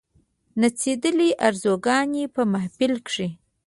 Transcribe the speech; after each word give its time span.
نڅېدلې 0.59 1.29
آرزوګاني 1.47 2.23
په 2.35 2.41
محفل 2.51 2.93
کښي 3.05 3.29